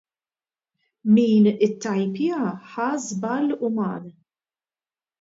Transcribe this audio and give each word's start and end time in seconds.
Min 1.17 1.51
ittajpjaha 1.67 2.51
ħa 2.73 2.91
żball 3.07 3.57
uman. 3.71 4.13